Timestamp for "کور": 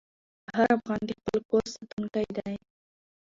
1.49-1.63